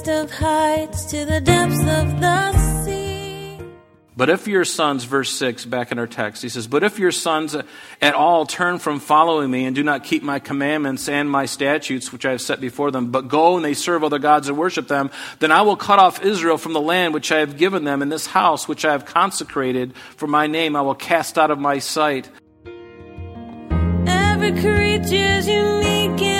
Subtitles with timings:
[0.00, 3.58] highest of heights to the depths of the sea.
[4.16, 7.10] But if your sons, verse 6, back in our text, he says, But if your
[7.10, 7.56] sons
[8.02, 12.12] at all turn from following me and do not keep my commandments and my statutes,
[12.12, 14.88] which I have set before them, but go and they serve other gods and worship
[14.88, 18.02] them, then I will cut off Israel from the land which I have given them,
[18.02, 21.58] and this house which I have consecrated for my name I will cast out of
[21.58, 22.28] my sight.
[24.06, 26.39] Every creature's unique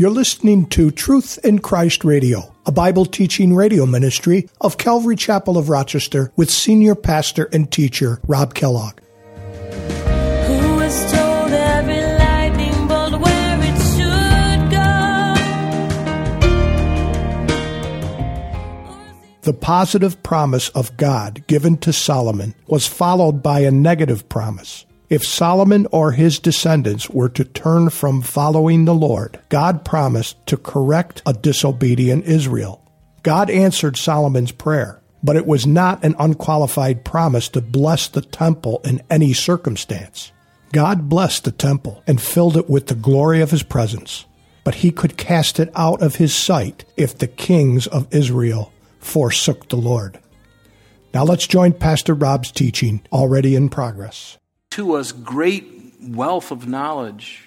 [0.00, 5.58] You're listening to Truth in Christ Radio, a Bible teaching radio ministry of Calvary Chapel
[5.58, 9.00] of Rochester with senior pastor and teacher Rob Kellogg.
[9.00, 15.34] Who was told every lightning bolt where it should go?
[19.42, 24.86] The positive promise of God given to Solomon was followed by a negative promise.
[25.08, 30.58] If Solomon or his descendants were to turn from following the Lord, God promised to
[30.58, 32.84] correct a disobedient Israel.
[33.22, 38.82] God answered Solomon's prayer, but it was not an unqualified promise to bless the temple
[38.84, 40.30] in any circumstance.
[40.72, 44.26] God blessed the temple and filled it with the glory of his presence,
[44.62, 49.70] but he could cast it out of his sight if the kings of Israel forsook
[49.70, 50.18] the Lord.
[51.14, 54.36] Now let's join Pastor Rob's teaching already in progress.
[54.70, 57.44] To us, great wealth of knowledge.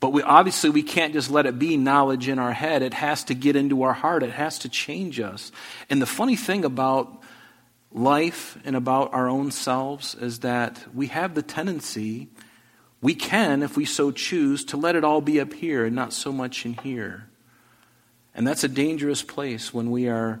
[0.00, 2.82] But we obviously we can't just let it be knowledge in our head.
[2.82, 4.22] It has to get into our heart.
[4.22, 5.50] It has to change us.
[5.88, 7.22] And the funny thing about
[7.90, 12.28] life and about our own selves is that we have the tendency,
[13.00, 16.12] we can, if we so choose, to let it all be up here and not
[16.12, 17.28] so much in here.
[18.34, 20.40] And that's a dangerous place when we are,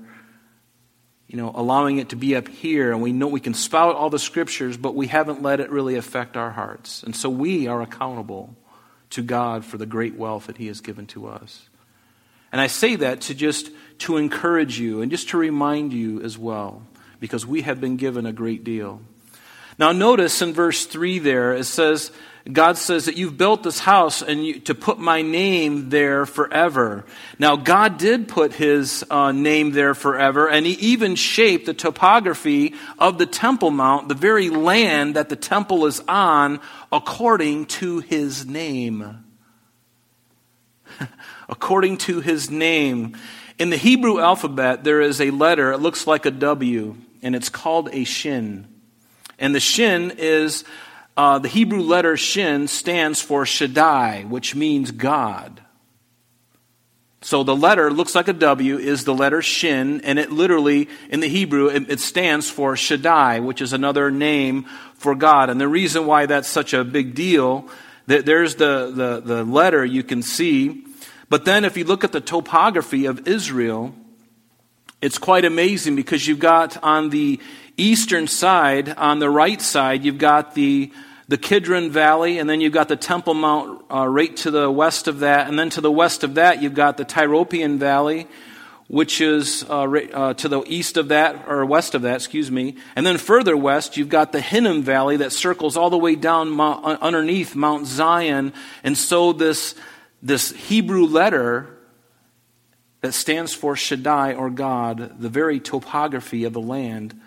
[1.26, 4.10] you know, allowing it to be up here and we know we can spout all
[4.10, 7.02] the scriptures, but we haven't let it really affect our hearts.
[7.02, 8.54] And so we are accountable
[9.10, 11.68] to God for the great wealth that He has given to us.
[12.52, 13.70] And I say that to just
[14.00, 16.82] to encourage you and just to remind you as well,
[17.20, 19.00] because we have been given a great deal.
[19.78, 22.12] Now, notice in verse 3 there, it says,
[22.52, 27.06] God says that you've built this house and you, to put my name there forever.
[27.38, 32.74] Now, God did put his uh, name there forever, and he even shaped the topography
[32.98, 36.60] of the Temple Mount, the very land that the temple is on,
[36.92, 39.24] according to his name.
[41.48, 43.16] according to his name.
[43.58, 47.48] In the Hebrew alphabet, there is a letter, it looks like a W, and it's
[47.48, 48.68] called a shin.
[49.38, 50.64] And the shin is
[51.16, 55.60] uh, the Hebrew letter shin stands for Shaddai, which means God.
[57.22, 61.20] So the letter looks like a W, is the letter shin, and it literally, in
[61.20, 64.66] the Hebrew, it, it stands for Shaddai, which is another name
[64.96, 65.48] for God.
[65.48, 67.66] And the reason why that's such a big deal,
[68.08, 70.84] that there's the, the, the letter you can see.
[71.30, 73.94] But then if you look at the topography of Israel,
[75.00, 77.40] it's quite amazing because you've got on the
[77.76, 80.92] eastern side, on the right side, you've got the,
[81.28, 85.08] the Kidron Valley, and then you've got the Temple Mount uh, right to the west
[85.08, 88.26] of that, and then to the west of that, you've got the Tyropoeon Valley,
[88.86, 92.50] which is uh, right, uh, to the east of that, or west of that, excuse
[92.50, 92.76] me.
[92.94, 96.50] And then further west, you've got the Hinnom Valley that circles all the way down
[96.50, 98.52] Mount, underneath Mount Zion.
[98.82, 99.74] And so this,
[100.22, 101.70] this Hebrew letter
[103.00, 107.18] that stands for Shaddai or God, the very topography of the land,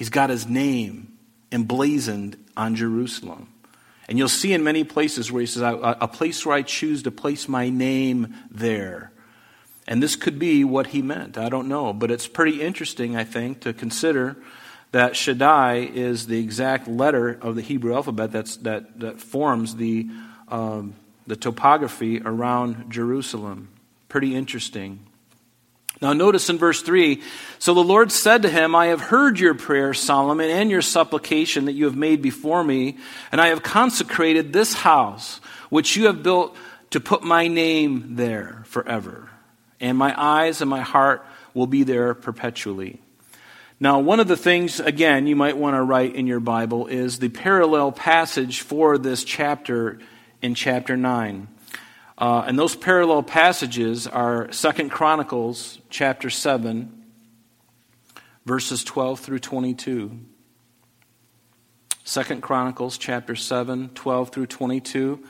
[0.00, 1.12] he's got his name
[1.52, 3.52] emblazoned on Jerusalem.
[4.08, 7.10] And you'll see in many places where he says, A place where I choose to
[7.10, 9.12] place my name there.
[9.86, 11.36] And this could be what he meant.
[11.36, 11.92] I don't know.
[11.92, 14.38] But it's pretty interesting, I think, to consider
[14.92, 20.08] that Shaddai is the exact letter of the Hebrew alphabet that's, that, that forms the,
[20.48, 20.94] um,
[21.26, 23.68] the topography around Jerusalem.
[24.08, 25.00] Pretty interesting.
[26.02, 27.22] Now, notice in verse 3
[27.58, 31.66] So the Lord said to him, I have heard your prayer, Solomon, and your supplication
[31.66, 32.98] that you have made before me,
[33.30, 36.56] and I have consecrated this house, which you have built
[36.90, 39.30] to put my name there forever.
[39.78, 41.24] And my eyes and my heart
[41.54, 43.00] will be there perpetually.
[43.78, 47.18] Now, one of the things, again, you might want to write in your Bible is
[47.18, 49.98] the parallel passage for this chapter
[50.42, 51.48] in chapter 9.
[52.20, 57.02] Uh, and those parallel passages are Second Chronicles chapter 7,
[58.44, 60.20] verses 12 through 22.
[62.04, 65.24] Second Chronicles chapter 7, 12 through 22.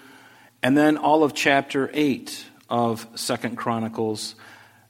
[0.64, 4.34] And then all of chapter 8 of Second Chronicles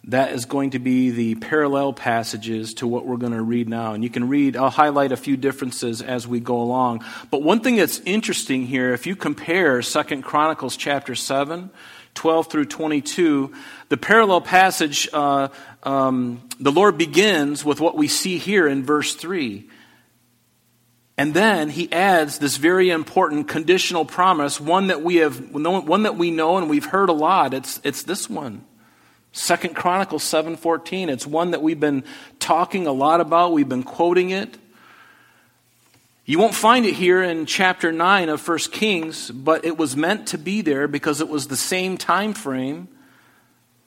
[0.05, 3.93] that is going to be the parallel passages to what we're going to read now.
[3.93, 7.05] And you can read, I'll highlight a few differences as we go along.
[7.31, 11.71] But one thing that's interesting here, if you compare Second Chronicles chapter 7,
[12.15, 13.53] 12 through 22,
[13.91, 15.49] the parallel passage, uh,
[15.83, 19.69] um, the Lord begins with what we see here in verse 3.
[21.19, 26.17] And then he adds this very important conditional promise, one that we have, one that
[26.17, 27.53] we know and we've heard a lot.
[27.53, 28.65] It's, it's this one.
[29.33, 31.09] Second Chronicles 7:14.
[31.09, 32.05] It's one that we've been
[32.39, 33.53] talking a lot about.
[33.53, 34.59] We've been quoting it.
[36.25, 40.29] You won't find it here in chapter 9 of 1 Kings, but it was meant
[40.29, 42.89] to be there because it was the same time frame.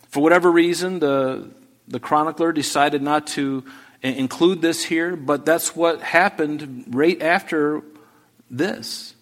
[0.10, 1.50] For whatever reason, the,
[1.88, 3.64] the chronicler decided not to
[4.02, 7.82] include this here, but that's what happened right after
[8.52, 9.13] this.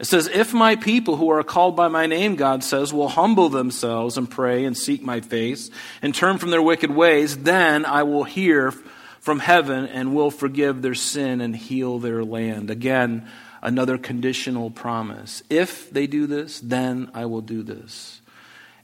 [0.00, 3.50] It says, If my people who are called by my name, God says, will humble
[3.50, 5.70] themselves and pray and seek my face
[6.00, 8.72] and turn from their wicked ways, then I will hear
[9.20, 12.70] from heaven and will forgive their sin and heal their land.
[12.70, 13.28] Again,
[13.60, 15.42] another conditional promise.
[15.50, 18.22] If they do this, then I will do this.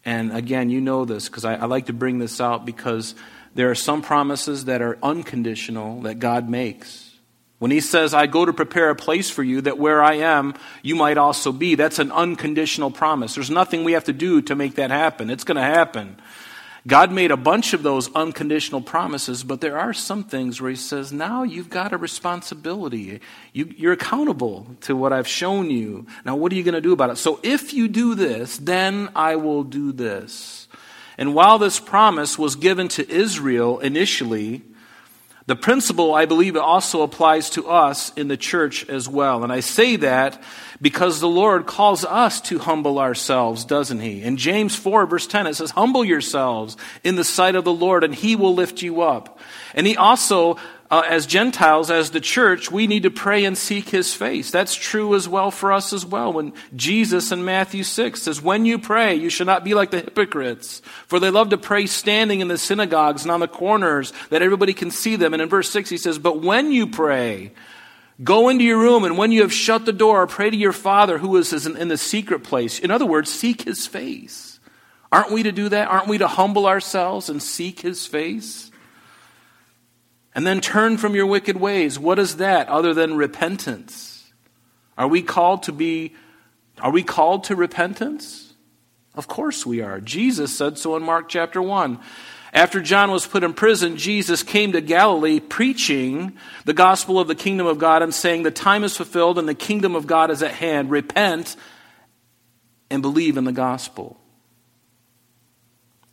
[0.04, 3.14] And again, you know this because I, I like to bring this out because
[3.54, 7.05] there are some promises that are unconditional that God makes.
[7.58, 10.54] When he says, I go to prepare a place for you, that where I am,
[10.82, 13.34] you might also be, that's an unconditional promise.
[13.34, 15.30] There's nothing we have to do to make that happen.
[15.30, 16.20] It's going to happen.
[16.86, 20.76] God made a bunch of those unconditional promises, but there are some things where he
[20.76, 23.20] says, now you've got a responsibility.
[23.52, 26.06] You, are accountable to what I've shown you.
[26.24, 27.16] Now, what are you going to do about it?
[27.16, 30.68] So if you do this, then I will do this.
[31.18, 34.62] And while this promise was given to Israel initially,
[35.46, 39.44] the principle, I believe, also applies to us in the church as well.
[39.44, 40.42] And I say that
[40.82, 44.22] because the Lord calls us to humble ourselves, doesn't He?
[44.22, 48.02] In James 4, verse 10, it says, Humble yourselves in the sight of the Lord,
[48.02, 49.38] and He will lift you up.
[49.72, 50.56] And He also
[50.88, 54.52] uh, as Gentiles, as the church, we need to pray and seek his face.
[54.52, 56.32] That's true as well for us as well.
[56.32, 60.00] When Jesus in Matthew 6 says, When you pray, you should not be like the
[60.00, 64.42] hypocrites, for they love to pray standing in the synagogues and on the corners that
[64.42, 65.32] everybody can see them.
[65.32, 67.50] And in verse 6 he says, But when you pray,
[68.22, 71.18] go into your room, and when you have shut the door, pray to your Father
[71.18, 72.78] who is in the secret place.
[72.78, 74.60] In other words, seek his face.
[75.10, 75.88] Aren't we to do that?
[75.88, 78.65] Aren't we to humble ourselves and seek his face?
[80.36, 81.98] And then turn from your wicked ways.
[81.98, 84.30] What is that other than repentance?
[84.98, 86.14] Are we called to be,
[86.78, 88.52] are we called to repentance?
[89.14, 89.98] Of course we are.
[89.98, 91.98] Jesus said so in Mark chapter 1.
[92.52, 96.36] After John was put in prison, Jesus came to Galilee preaching
[96.66, 99.54] the gospel of the kingdom of God and saying, The time is fulfilled and the
[99.54, 100.90] kingdom of God is at hand.
[100.90, 101.56] Repent
[102.90, 104.20] and believe in the gospel.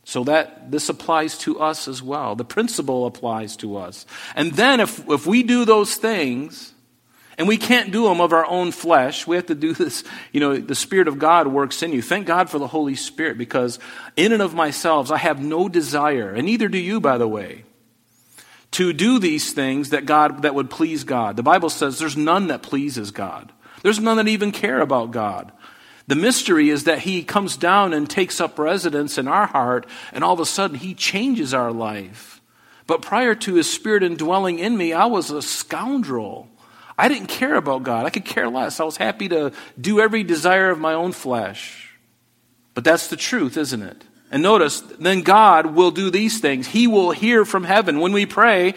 [0.06, 2.36] So that this applies to us as well.
[2.36, 4.06] The principle applies to us.
[4.36, 6.74] And then if, if we do those things,
[7.38, 10.40] and we can't do them of our own flesh, we have to do this, you
[10.40, 12.02] know, the Spirit of God works in you.
[12.02, 13.80] Thank God for the Holy Spirit because
[14.16, 17.64] in and of myself, I have no desire, and neither do you, by the way,
[18.72, 21.36] to do these things that God, that would please God.
[21.36, 23.52] The Bible says there's none that pleases God.
[23.84, 25.52] There's none that even care about God.
[26.08, 30.24] The mystery is that he comes down and takes up residence in our heart, and
[30.24, 32.42] all of a sudden he changes our life.
[32.88, 36.50] But prior to his spirit indwelling in me, I was a scoundrel.
[36.98, 38.06] I didn't care about God.
[38.06, 38.80] I could care less.
[38.80, 41.96] I was happy to do every desire of my own flesh.
[42.74, 44.04] But that's the truth, isn't it?
[44.32, 46.68] And notice, then God will do these things.
[46.68, 48.00] He will hear from heaven.
[48.00, 48.74] When we pray,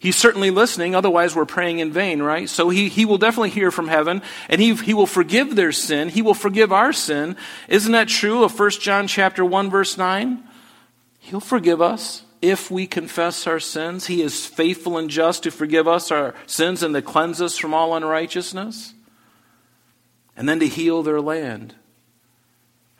[0.00, 2.48] He's certainly listening, otherwise we're praying in vain, right?
[2.48, 6.08] So he, he will definitely hear from heaven, and he, he will forgive their sin.
[6.08, 7.36] He will forgive our sin.
[7.68, 10.44] Isn't that true of 1 John chapter 1, verse 9?
[11.18, 14.06] He'll forgive us if we confess our sins.
[14.06, 17.74] He is faithful and just to forgive us our sins and to cleanse us from
[17.74, 18.94] all unrighteousness.
[20.36, 21.74] And then to heal their land.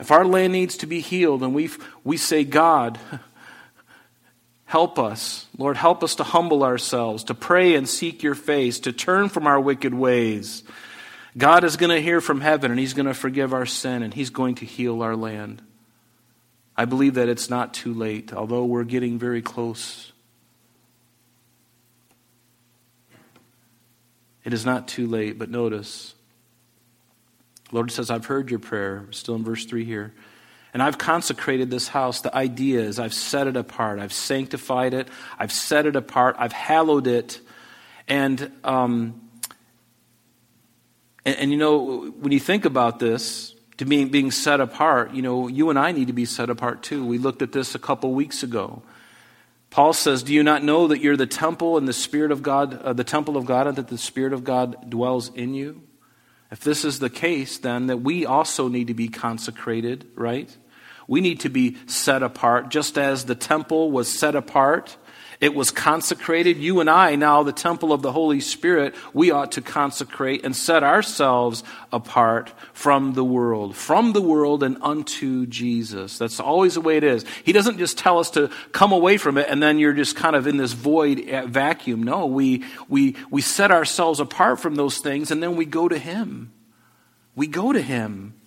[0.00, 1.71] If our land needs to be healed and we
[2.02, 2.99] we say, God,
[4.68, 5.46] Help us.
[5.56, 9.46] Lord, help us to humble ourselves, to pray and seek your face, to turn from
[9.46, 10.62] our wicked ways.
[11.38, 14.12] God is going to hear from heaven and he's going to forgive our sin and
[14.12, 15.62] he's going to heal our land.
[16.76, 20.12] I believe that it's not too late, although we're getting very close.
[24.44, 26.14] It is not too late, but notice.
[27.72, 29.06] Lord says, I've heard your prayer.
[29.12, 30.12] still in verse 3 here.
[30.75, 32.20] And I've consecrated this house.
[32.20, 33.98] The idea is I've set it apart.
[33.98, 35.08] I've sanctified it.
[35.38, 36.37] I've set it apart.
[36.38, 37.40] I've hallowed it.
[38.06, 39.28] And, um,
[41.25, 45.22] and, and, you know, when you think about this, to being, being set apart, you
[45.22, 47.06] know, you and I need to be set apart too.
[47.06, 48.82] We looked at this a couple weeks ago.
[49.70, 52.82] Paul says, Do you not know that you're the temple and the Spirit of God,
[52.82, 55.82] uh, the temple of God, and that the Spirit of God dwells in you?
[56.50, 60.55] If this is the case, then that we also need to be consecrated, right?
[61.07, 64.97] We need to be set apart, just as the temple was set apart
[65.40, 66.57] it was consecrated.
[66.57, 70.54] You and I, now the temple of the Holy Spirit, we ought to consecrate and
[70.54, 76.18] set ourselves apart from the world, from the world and unto Jesus.
[76.18, 77.25] That's always the way it is.
[77.45, 80.35] He doesn't just tell us to come away from it and then you're just kind
[80.35, 82.02] of in this void vacuum.
[82.02, 85.99] No, we, we, we set ourselves apart from those things and then we go to
[85.99, 86.52] Him.
[87.37, 88.38] We go to Him.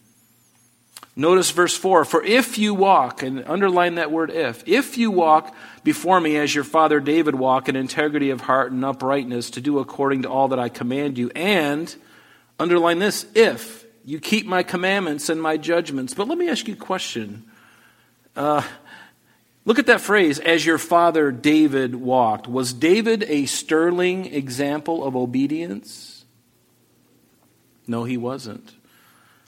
[1.22, 5.56] Notice verse 4 For if you walk, and underline that word if, if you walk
[5.84, 9.78] before me as your father David walked in integrity of heart and uprightness to do
[9.78, 11.96] according to all that I command you, and
[12.60, 16.16] underline this, if you keep my commandments and my judgments.
[16.16, 17.46] But let me ask you a question.
[18.36, 18.64] Uh,
[19.64, 22.48] look at that phrase, as your father David walked.
[22.48, 26.26] Was David a sterling example of obedience?
[27.86, 28.74] No, he wasn't.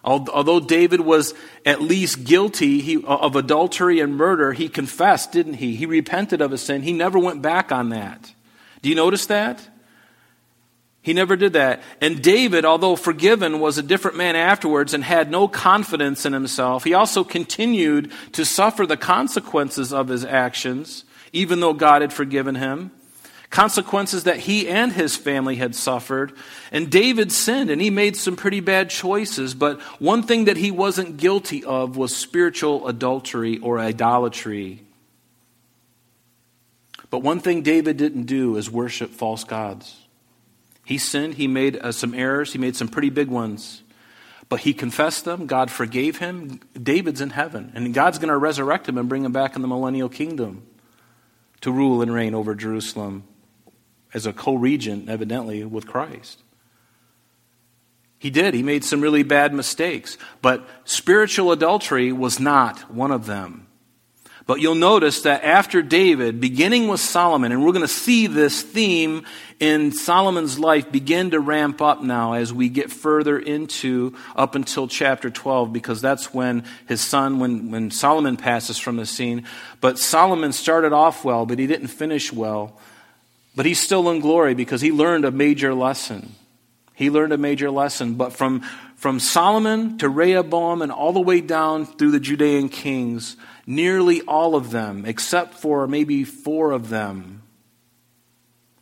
[0.03, 1.33] Although David was
[1.65, 5.75] at least guilty of adultery and murder, he confessed, didn't he?
[5.75, 6.81] He repented of his sin.
[6.81, 8.33] He never went back on that.
[8.81, 9.65] Do you notice that?
[11.01, 11.81] He never did that.
[12.01, 16.83] And David, although forgiven, was a different man afterwards and had no confidence in himself.
[16.83, 22.55] He also continued to suffer the consequences of his actions, even though God had forgiven
[22.55, 22.91] him
[23.53, 26.33] consequences that he and his family had suffered.
[26.71, 30.71] And David sinned and he made some pretty bad choices, but one thing that he
[30.71, 34.81] wasn't guilty of was spiritual adultery or idolatry.
[37.11, 39.97] But one thing David didn't do is worship false gods.
[40.83, 43.83] He sinned, he made uh, some errors, he made some pretty big ones.
[44.49, 46.59] But he confessed them, God forgave him.
[46.73, 49.67] David's in heaven, and God's going to resurrect him and bring him back in the
[49.67, 50.63] millennial kingdom
[51.61, 53.25] to rule and reign over Jerusalem
[54.13, 56.39] as a co regent, evidently, with Christ.
[58.17, 58.53] He did.
[58.53, 60.17] He made some really bad mistakes.
[60.41, 63.67] But spiritual adultery was not one of them.
[64.45, 68.61] But you'll notice that after David, beginning with Solomon, and we're going to see this
[68.61, 69.25] theme
[69.59, 74.87] in Solomon's life begin to ramp up now as we get further into up until
[74.87, 79.45] chapter 12, because that's when his son, when, when Solomon passes from the scene.
[79.79, 82.77] But Solomon started off well, but he didn't finish well.
[83.55, 86.35] But he's still in glory because he learned a major lesson.
[86.95, 88.15] He learned a major lesson.
[88.15, 88.61] But from,
[88.95, 94.55] from Solomon to Rehoboam and all the way down through the Judean kings, nearly all
[94.55, 97.43] of them, except for maybe four of them,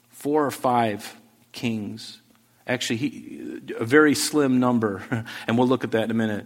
[0.10, 1.18] four or five
[1.52, 2.22] kings,
[2.66, 6.46] actually, he, a very slim number, and we'll look at that in a minute,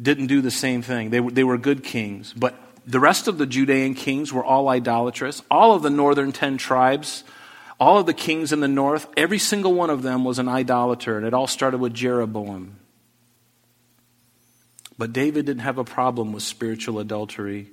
[0.00, 1.10] didn't do the same thing.
[1.10, 2.32] They, they were good kings.
[2.32, 2.54] But
[2.86, 5.42] the rest of the Judean kings were all idolatrous.
[5.50, 7.24] All of the northern ten tribes,
[7.78, 11.16] all of the kings in the north, every single one of them was an idolater.
[11.16, 12.76] And it all started with Jeroboam.
[14.98, 17.70] But David didn't have a problem with spiritual adultery.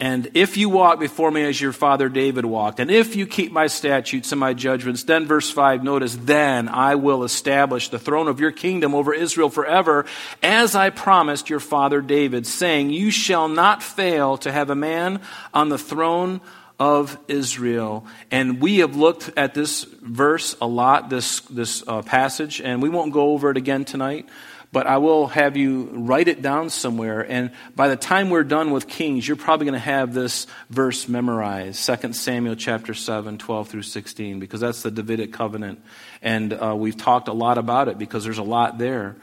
[0.00, 3.52] And if you walk before me as your father David walked, and if you keep
[3.52, 8.26] my statutes and my judgments, then verse 5, notice, then I will establish the throne
[8.26, 10.06] of your kingdom over Israel forever,
[10.42, 15.20] as I promised your father David, saying, You shall not fail to have a man
[15.52, 16.40] on the throne
[16.78, 18.06] of Israel.
[18.30, 22.88] And we have looked at this verse a lot, this, this uh, passage, and we
[22.88, 24.26] won't go over it again tonight
[24.72, 27.20] but I will have you write it down somewhere.
[27.28, 31.08] And by the time we're done with Kings, you're probably going to have this verse
[31.08, 35.82] memorized 2 Samuel chapter 7, 12 through 16, because that's the Davidic covenant.
[36.22, 39.16] And uh, we've talked a lot about it because there's a lot there.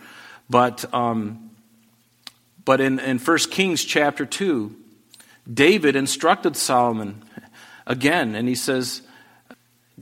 [0.49, 1.51] But, um,
[2.65, 4.75] but in, in 1 Kings chapter 2,
[5.51, 7.23] David instructed Solomon
[7.85, 9.01] again, and he says,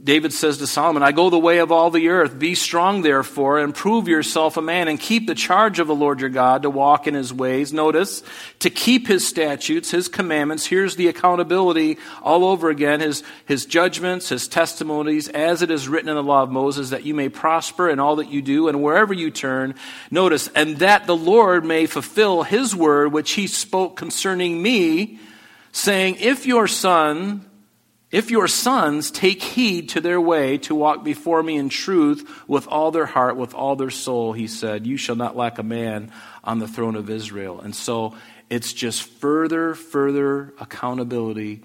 [0.04, 2.38] David says to Solomon, I go the way of all the earth.
[2.38, 6.20] Be strong, therefore, and prove yourself a man, and keep the charge of the Lord
[6.20, 7.72] your God to walk in his ways.
[7.72, 8.22] Notice,
[8.60, 10.66] to keep his statutes, his commandments.
[10.66, 16.10] Here's the accountability all over again his, his judgments, his testimonies, as it is written
[16.10, 18.84] in the law of Moses, that you may prosper in all that you do and
[18.84, 19.76] wherever you turn.
[20.12, 25.20] Notice, and that the Lord may fulfill his word, which he spoke concerning me,
[25.72, 27.46] saying, If your son,
[28.16, 32.66] If your sons take heed to their way to walk before me in truth with
[32.66, 36.14] all their heart, with all their soul, he said, you shall not lack a man
[36.42, 37.60] on the throne of Israel.
[37.60, 38.16] And so
[38.50, 41.64] it's just further, further accountability.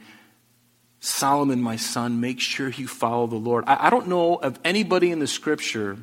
[0.99, 3.63] Solomon, my son, make sure you follow the Lord.
[3.69, 5.99] I, I don't know of anybody in the scripture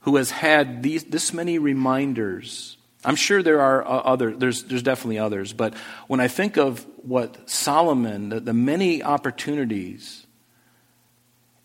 [0.00, 2.76] who has had these, this many reminders.
[3.06, 5.74] I'm sure there are uh, other, there's, there's definitely others, but
[6.08, 10.26] when I think of what Solomon, the, the many opportunities,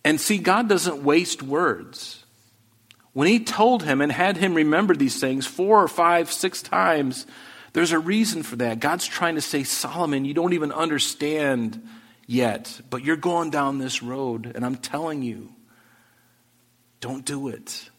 [0.05, 2.23] and see, God doesn't waste words.
[3.13, 7.25] When he told him and had him remember these things four or five, six times,
[7.73, 8.79] there's a reason for that.
[8.79, 11.87] God's trying to say, Solomon, you don't even understand
[12.27, 15.49] yet, but you're going down this road, and I'm telling you,
[16.99, 17.89] don't do it.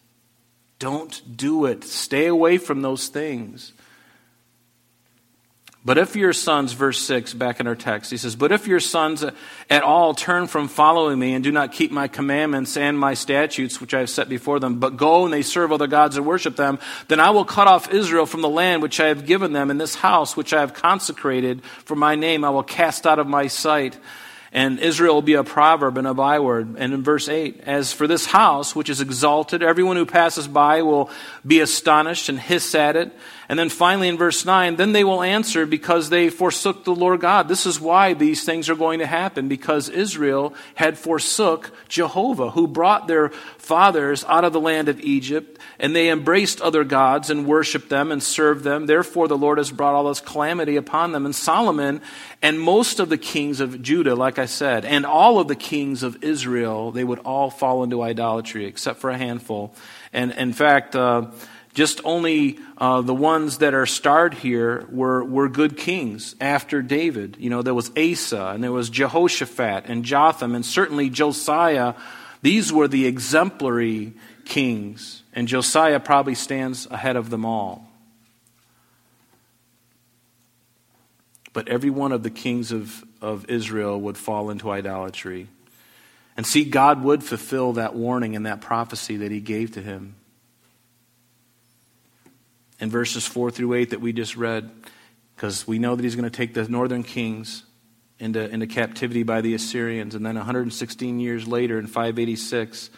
[0.83, 1.85] Don't do it.
[1.85, 3.73] Stay away from those things.
[5.85, 8.81] But if your sons, verse 6, back in our text, he says, But if your
[8.81, 9.25] sons
[9.71, 13.81] at all turn from following me and do not keep my commandments and my statutes,
[13.81, 16.57] which I have set before them, but go and they serve other gods and worship
[16.57, 19.71] them, then I will cut off Israel from the land which I have given them,
[19.71, 23.29] and this house which I have consecrated for my name I will cast out of
[23.29, 23.97] my sight
[24.53, 26.77] and Israel will be a proverb and a byword.
[26.77, 30.83] And in verse 8, as for this house, which is exalted, everyone who passes by
[30.83, 31.09] will
[31.47, 33.13] be astonished and hiss at it.
[33.49, 37.21] And then finally in verse 9, then they will answer because they forsook the Lord
[37.21, 37.49] God.
[37.49, 42.67] This is why these things are going to happen, because Israel had forsook Jehovah, who
[42.67, 47.47] brought their fathers out of the land of Egypt, and they embraced other gods and
[47.47, 48.87] worshiped them and served them.
[48.87, 51.27] Therefore, the Lord has brought all this calamity upon them.
[51.27, 52.01] And Solomon
[52.43, 56.03] and most of the kings of Judah, like I said, and all of the kings
[56.03, 59.75] of Israel, they would all fall into idolatry, except for a handful.
[60.13, 61.31] And in fact, uh,
[61.73, 67.37] just only uh, the ones that are starred here were, were good kings after David.
[67.39, 71.95] You know, there was Asa, and there was Jehoshaphat, and Jotham, and certainly Josiah.
[72.43, 77.92] These were the exemplary kings, and Josiah probably stands ahead of them all.
[81.53, 85.49] But every one of the kings of, of Israel would fall into idolatry.
[86.37, 90.17] And see, God would fulfill that warning and that prophecy that he gave to him
[92.83, 94.69] in verses 4 through 8 that we just read,
[95.37, 97.63] because we know that he's going to take the northern kings
[98.19, 100.15] into, into captivity by the Assyrians.
[100.15, 102.91] And then 116 years later, in 586,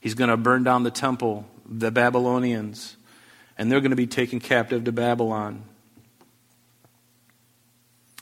[0.00, 2.96] he's going to burn down the temple, the Babylonians,
[3.56, 5.64] and they're going to be taken captive to Babylon.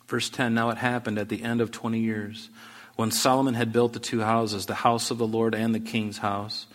[0.08, 2.50] Verse 10 Now it happened at the end of 20 years,
[2.96, 6.18] when Solomon had built the two houses, the house of the Lord and the king's
[6.18, 6.66] house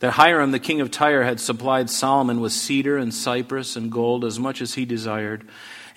[0.00, 4.24] that Hiram, the king of Tyre, had supplied Solomon with cedar and cypress and gold
[4.24, 5.46] as much as he desired.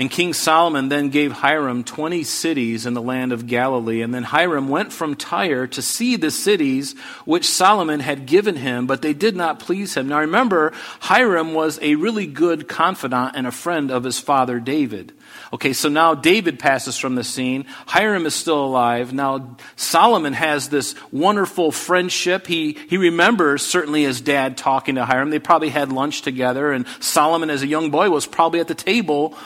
[0.02, 4.02] And King Solomon then gave Hiram 20 cities in the land of Galilee.
[4.02, 8.88] And then Hiram went from Tyre to see the cities which Solomon had given him,
[8.88, 10.08] but they did not please him.
[10.08, 15.14] Now remember, Hiram was a really good confidant and a friend of his father David.
[15.54, 17.68] Okay, so now David passes from the scene.
[17.86, 19.14] Hiram is still alive.
[19.14, 22.48] Now Solomon has this wonderful friendship.
[22.48, 25.30] He, he remembers certainly his dad talking to Hiram.
[25.30, 28.74] They probably had lunch together, and Solomon, as a young boy, was probably at the
[28.74, 29.38] table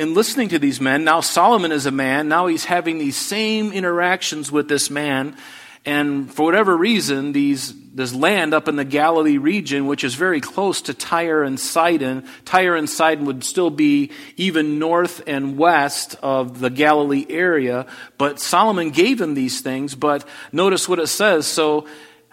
[0.00, 1.04] and listening to these men.
[1.04, 2.26] Now Solomon is a man.
[2.26, 5.36] Now he's having these same interactions with this man.
[5.84, 10.40] And for whatever reason, these, this land up in the Galilee region, which is very
[10.40, 16.16] close to Tyre and Sidon, Tyre and Sidon would still be even north and west
[16.22, 17.86] of the Galilee area.
[18.16, 19.94] But Solomon gave him these things.
[19.94, 21.46] But notice what it says.
[21.46, 21.86] So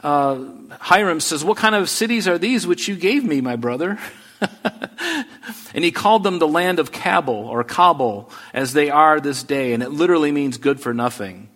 [0.03, 0.41] uh,
[0.79, 3.99] Hiram says, What kind of cities are these which you gave me, my brother?
[5.73, 9.73] and he called them the land of Cabul or Kabul, as they are this day.
[9.73, 11.49] And it literally means good for nothing.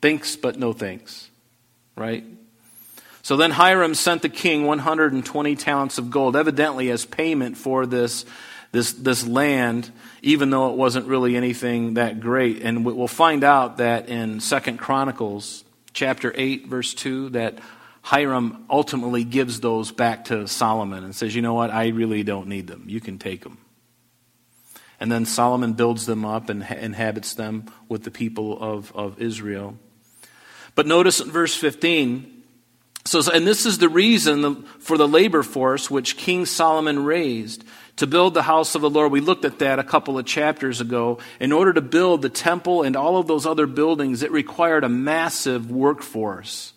[0.00, 1.30] Thanks, but no thanks.
[1.96, 2.24] Right?
[3.22, 8.26] So then Hiram sent the king 120 talents of gold, evidently as payment for this,
[8.70, 12.60] this, this land, even though it wasn't really anything that great.
[12.62, 17.58] And we'll find out that in Second Chronicles chapter 8, verse 2, that
[18.04, 21.70] Hiram ultimately gives those back to Solomon and says, You know what?
[21.70, 22.84] I really don't need them.
[22.86, 23.56] You can take them.
[25.00, 29.78] And then Solomon builds them up and inhabits them with the people of, of Israel.
[30.74, 32.42] But notice in verse 15,
[33.06, 37.64] so, and this is the reason for the labor force which King Solomon raised
[37.96, 39.12] to build the house of the Lord.
[39.12, 41.20] We looked at that a couple of chapters ago.
[41.40, 44.90] In order to build the temple and all of those other buildings, it required a
[44.90, 46.73] massive workforce.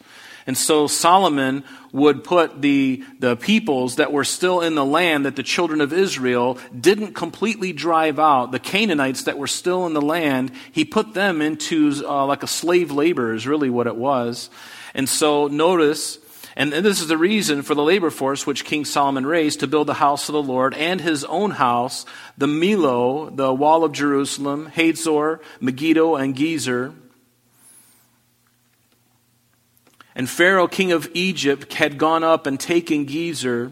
[0.47, 5.35] And so Solomon would put the, the peoples that were still in the land that
[5.35, 10.01] the children of Israel didn't completely drive out, the Canaanites that were still in the
[10.01, 14.49] land, he put them into uh, like a slave labor, is really what it was.
[14.93, 16.17] And so notice,
[16.55, 19.87] and this is the reason for the labor force which King Solomon raised to build
[19.87, 22.05] the house of the Lord and his own house,
[22.37, 26.93] the Millo, the wall of Jerusalem, Hazor, Megiddo, and Gezer
[30.17, 33.71] And Pharaoh, king of Egypt, had gone up and taken Gezer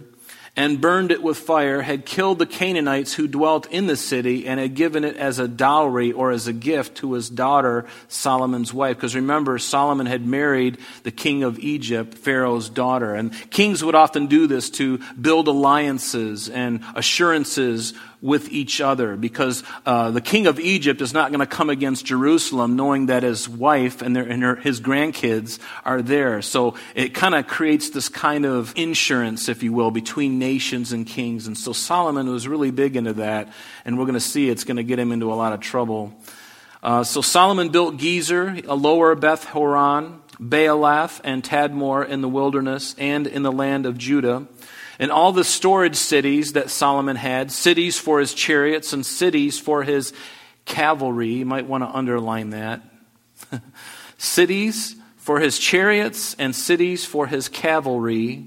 [0.56, 4.60] and burned it with fire, had killed the Canaanites who dwelt in the city, and
[4.60, 8.96] had given it as a dowry or as a gift to his daughter, Solomon's wife.
[8.96, 13.16] Because remember, Solomon had married the king of Egypt, Pharaoh's daughter.
[13.16, 19.64] And kings would often do this to build alliances and assurances with each other because
[19.86, 23.48] uh, the king of Egypt is not going to come against Jerusalem knowing that his
[23.48, 26.42] wife and, their, and her, his grandkids are there.
[26.42, 31.06] So it kind of creates this kind of insurance, if you will, between nations and
[31.06, 31.48] kings.
[31.48, 33.52] And so Solomon was really big into that,
[33.84, 36.14] and we're going to see it's going to get him into a lot of trouble.
[36.82, 42.96] Uh, so Solomon built Gezer, a lower Beth Horon, Baalath, and Tadmor in the wilderness
[42.98, 44.48] and in the land of Judah
[45.00, 49.84] and all the storage cities that Solomon had, cities for his chariots and cities for
[49.84, 50.14] his
[50.66, 51.34] cavalry.
[51.34, 52.82] You might want to underline that.
[54.18, 58.46] cities for his chariots and cities for his cavalry.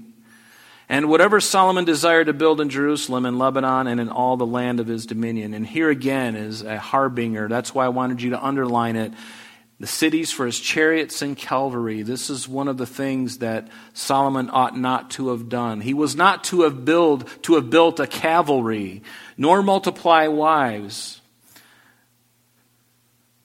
[0.87, 4.79] And whatever Solomon desired to build in Jerusalem and Lebanon and in all the land
[4.79, 5.53] of his dominion.
[5.53, 7.47] And here again is a harbinger.
[7.47, 9.13] That's why I wanted you to underline it
[9.79, 12.01] the cities for his chariots and cavalry.
[12.01, 15.79] This is one of the things that Solomon ought not to have done.
[15.79, 19.03] He was not to have build to have built a cavalry,
[19.37, 21.21] nor multiply wives.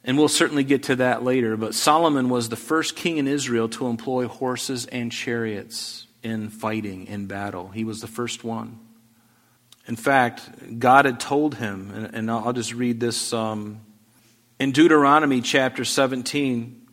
[0.03, 3.69] And we'll certainly get to that later, but Solomon was the first king in Israel
[3.71, 7.69] to employ horses and chariots in fighting, in battle.
[7.69, 8.81] He was the first one.
[9.87, 13.81] In fact, God had told him, and, I'll just read this um,
[14.65, 16.84] in Deuteronomy chapter 17,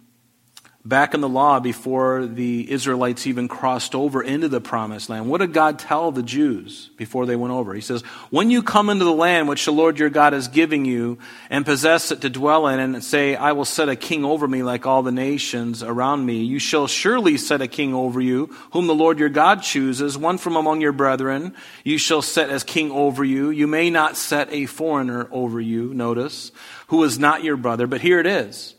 [0.83, 5.39] back in the law before the Israelites even crossed over into the promised land, what
[5.39, 7.73] did God tell the Jews before they went over?
[7.73, 10.85] He says, When you come into the land which the Lord your God is giving
[10.85, 14.47] you and possess it to dwell in and say, I will set a king over
[14.47, 18.47] me like all the nations around me, you shall surely set a king over you,
[18.71, 22.63] whom the Lord your God chooses, one from among your brethren, you shall set as
[22.63, 23.51] king over you.
[23.51, 26.51] You may not set a foreigner over you, notice
[26.87, 28.75] who is not your brother, but here it is.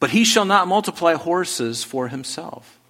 [0.00, 2.80] But he shall not multiply horses for himself.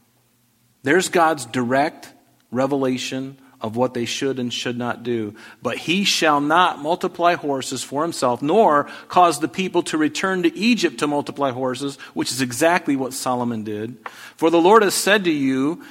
[0.82, 2.12] There's God's direct
[2.50, 5.34] revelation of what they should and should not do.
[5.62, 10.56] But he shall not multiply horses for himself, nor cause the people to return to
[10.56, 13.98] Egypt to multiply horses, which is exactly what Solomon did.
[14.36, 15.84] For the Lord has said to you,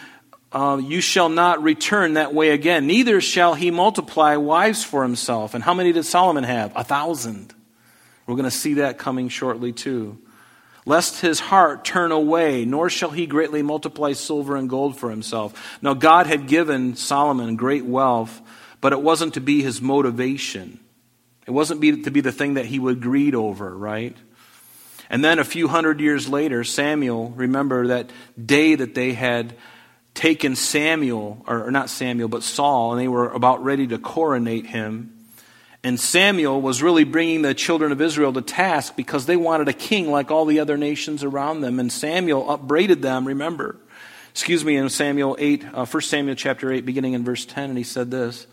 [0.52, 5.54] uh, You shall not return that way again, neither shall he multiply wives for himself.
[5.54, 6.72] And how many did Solomon have?
[6.76, 7.54] A thousand.
[8.26, 10.18] We're going to see that coming shortly too.
[10.86, 15.78] Lest his heart turn away, nor shall he greatly multiply silver and gold for himself.
[15.82, 18.42] Now, God had given Solomon great wealth,
[18.82, 20.80] but it wasn't to be his motivation.
[21.46, 24.16] It wasn't be, to be the thing that he would greed over, right?
[25.10, 28.12] And then a few hundred years later, Samuel, remember that
[28.44, 29.56] day that they had
[30.14, 35.19] taken Samuel, or not Samuel, but Saul, and they were about ready to coronate him.
[35.84, 39.74] And Samuel was really bringing the children of Israel to task because they wanted a
[39.74, 41.80] king like all the other nations around them.
[41.80, 43.78] And Samuel upbraided them, remember.
[44.32, 47.78] Excuse me, in Samuel 8, uh, 1 Samuel chapter 8, beginning in verse 10, and
[47.78, 48.46] he said this.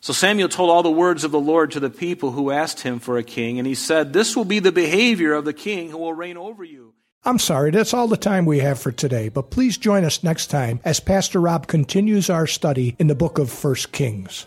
[0.00, 2.98] So Samuel told all the words of the Lord to the people who asked him
[2.98, 5.98] for a king, and he said, This will be the behavior of the king who
[5.98, 6.92] will reign over you.
[7.24, 10.48] I'm sorry, that's all the time we have for today, but please join us next
[10.48, 14.46] time as Pastor Rob continues our study in the book of 1 Kings.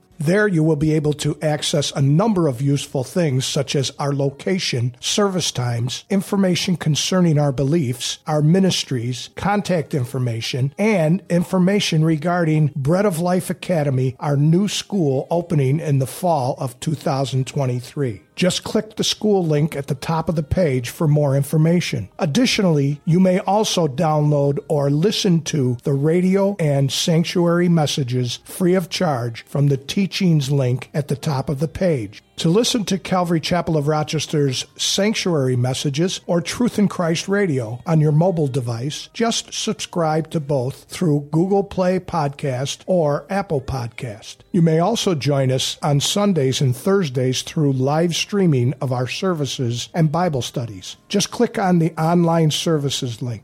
[0.21, 4.13] There you will be able to access a number of useful things such as our
[4.13, 13.07] location, service times, information concerning our beliefs, our ministries, contact information, and information regarding Bread
[13.07, 18.21] of Life Academy, our new school opening in the fall of 2023.
[18.35, 22.09] Just click the school link at the top of the page for more information.
[22.17, 28.89] Additionally, you may also download or listen to the radio and sanctuary messages free of
[28.89, 32.23] charge from the teachings link at the top of the page.
[32.41, 38.01] To listen to Calvary Chapel of Rochester's sanctuary messages or Truth in Christ Radio on
[38.01, 44.37] your mobile device, just subscribe to both through Google Play Podcast or Apple Podcast.
[44.51, 49.89] You may also join us on Sundays and Thursdays through live streaming of our services
[49.93, 50.97] and Bible studies.
[51.09, 53.43] Just click on the online services link.